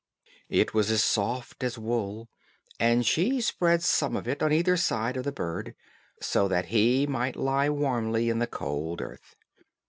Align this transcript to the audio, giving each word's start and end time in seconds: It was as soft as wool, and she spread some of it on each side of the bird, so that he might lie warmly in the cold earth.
It 0.49 0.73
was 0.73 0.89
as 0.89 1.03
soft 1.03 1.63
as 1.63 1.77
wool, 1.77 2.27
and 2.79 3.05
she 3.05 3.39
spread 3.39 3.83
some 3.83 4.15
of 4.15 4.27
it 4.27 4.41
on 4.41 4.51
each 4.51 4.75
side 4.79 5.15
of 5.15 5.25
the 5.25 5.31
bird, 5.31 5.75
so 6.19 6.47
that 6.47 6.69
he 6.73 7.05
might 7.05 7.35
lie 7.35 7.69
warmly 7.69 8.27
in 8.27 8.39
the 8.39 8.47
cold 8.47 8.99
earth. 8.99 9.35